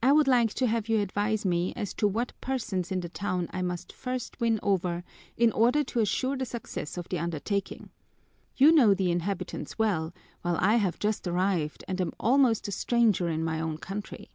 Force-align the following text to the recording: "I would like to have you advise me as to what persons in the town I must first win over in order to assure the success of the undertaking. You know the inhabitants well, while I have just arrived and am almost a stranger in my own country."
"I 0.00 0.12
would 0.12 0.28
like 0.28 0.54
to 0.54 0.68
have 0.68 0.88
you 0.88 1.00
advise 1.00 1.44
me 1.44 1.72
as 1.74 1.92
to 1.94 2.06
what 2.06 2.32
persons 2.40 2.92
in 2.92 3.00
the 3.00 3.08
town 3.08 3.48
I 3.50 3.62
must 3.62 3.92
first 3.92 4.38
win 4.40 4.60
over 4.62 5.02
in 5.36 5.50
order 5.50 5.82
to 5.82 5.98
assure 5.98 6.36
the 6.36 6.46
success 6.46 6.96
of 6.96 7.08
the 7.08 7.18
undertaking. 7.18 7.90
You 8.56 8.70
know 8.70 8.94
the 8.94 9.10
inhabitants 9.10 9.76
well, 9.76 10.14
while 10.42 10.56
I 10.60 10.76
have 10.76 11.00
just 11.00 11.26
arrived 11.26 11.82
and 11.88 12.00
am 12.00 12.12
almost 12.20 12.68
a 12.68 12.70
stranger 12.70 13.28
in 13.28 13.42
my 13.42 13.58
own 13.60 13.78
country." 13.78 14.30